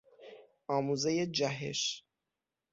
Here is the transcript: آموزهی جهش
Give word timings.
آموزهی 0.67 1.27
جهش 1.27 2.03